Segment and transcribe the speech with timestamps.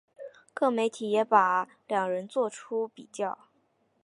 [0.55, 3.37] 各媒体也有把两人作出比较。